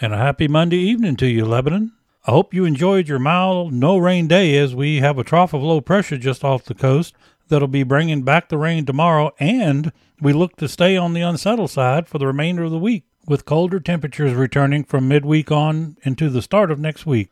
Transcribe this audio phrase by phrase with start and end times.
[0.00, 1.90] And a happy Monday evening to you, Lebanon.
[2.24, 5.60] I hope you enjoyed your mild, no rain day as we have a trough of
[5.60, 7.16] low pressure just off the coast
[7.48, 9.90] that'll be bringing back the rain tomorrow, and
[10.20, 13.44] we look to stay on the unsettled side for the remainder of the week, with
[13.44, 17.30] colder temperatures returning from midweek on into the start of next week.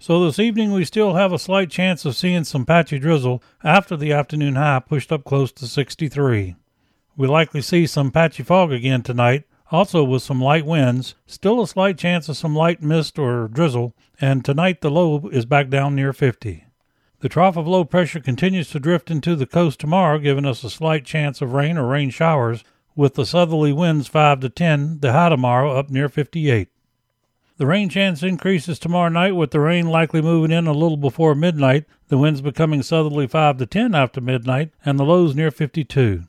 [0.00, 3.96] So this evening we still have a slight chance of seeing some patchy drizzle after
[3.96, 6.56] the afternoon high pushed up close to 63.
[7.16, 11.66] We likely see some patchy fog again tonight, also with some light winds, still a
[11.66, 15.94] slight chance of some light mist or drizzle, and tonight the low is back down
[15.94, 16.64] near 50.
[17.20, 20.70] The trough of low pressure continues to drift into the coast tomorrow, giving us a
[20.70, 22.62] slight chance of rain or rain showers,
[22.94, 26.68] with the southerly winds 5 to 10, the high tomorrow up near 58.
[27.58, 31.34] The rain chance increases tomorrow night, with the rain likely moving in a little before
[31.34, 36.24] midnight, the winds becoming southerly 5 to 10 after midnight, and the lows near 52.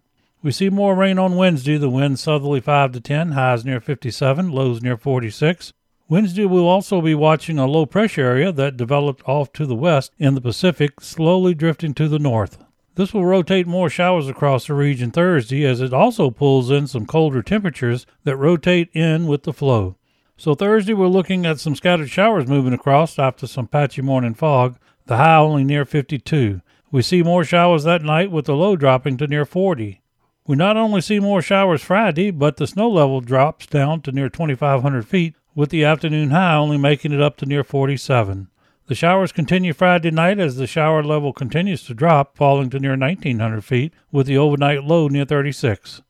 [0.47, 4.49] We see more rain on Wednesday, the wind southerly 5 to 10, highs near 57,
[4.49, 5.73] lows near 46.
[6.07, 10.13] Wednesday, we'll also be watching a low pressure area that developed off to the west
[10.17, 12.59] in the Pacific, slowly drifting to the north.
[12.95, 17.05] This will rotate more showers across the region Thursday as it also pulls in some
[17.05, 19.97] colder temperatures that rotate in with the flow.
[20.37, 24.77] So Thursday we're looking at some scattered showers moving across after some patchy morning fog,
[25.07, 26.61] the high only near 52.
[26.89, 30.01] We see more showers that night with the low dropping to near 40.
[30.47, 34.29] We not only see more showers Friday, but the snow level drops down to near
[34.29, 38.47] 2,500 feet, with the afternoon high only making it up to near 47.
[38.85, 42.91] The showers continue Friday night as the shower level continues to drop, falling to near
[42.91, 46.01] 1,900 feet, with the overnight low near 36.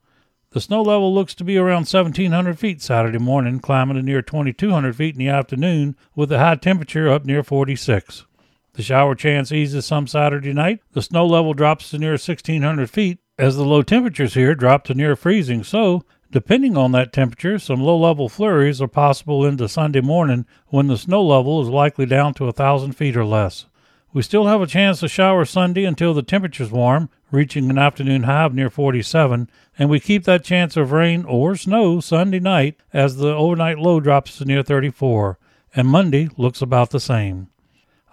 [0.51, 4.95] The snow level looks to be around 1,700 feet Saturday morning, climbing to near 2,200
[4.95, 8.25] feet in the afternoon, with the high temperature up near 46.
[8.73, 10.81] The shower chance eases some Saturday night.
[10.91, 14.93] The snow level drops to near 1,600 feet as the low temperatures here drop to
[14.93, 15.63] near freezing.
[15.63, 20.87] So, depending on that temperature, some low level flurries are possible into Sunday morning when
[20.87, 23.65] the snow level is likely down to a 1,000 feet or less.
[24.13, 28.23] We still have a chance to shower Sunday until the temperature's warm, reaching an afternoon
[28.23, 32.77] high of near 47, and we keep that chance of rain or snow Sunday night
[32.93, 35.37] as the overnight low drops to near 34,
[35.75, 37.49] and Monday looks about the same.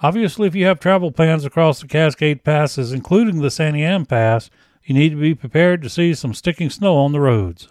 [0.03, 4.51] Obviously, if you have travel plans across the Cascade Passes, including the Santiam Pass,
[4.85, 7.69] you need to be prepared to see some sticking snow on the roads.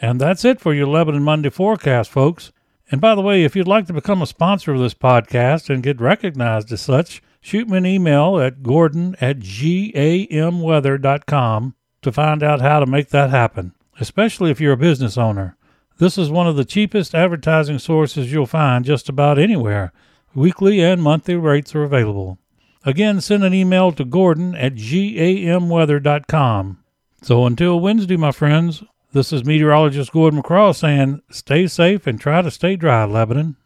[0.00, 2.52] And that's it for your Lebanon Monday forecast, folks.
[2.90, 5.82] And by the way, if you'd like to become a sponsor of this podcast and
[5.82, 12.60] get recognized as such, shoot me an email at gordon at gamweather.com to find out
[12.60, 15.56] how to make that happen, especially if you're a business owner.
[15.98, 19.94] This is one of the cheapest advertising sources you'll find just about anywhere.
[20.34, 22.38] Weekly and monthly rates are available.
[22.86, 26.78] Again, send an email to gordon at gamweather.com.
[27.22, 32.42] So until Wednesday, my friends, this is meteorologist Gordon McCraw saying stay safe and try
[32.42, 33.56] to stay dry, Lebanon.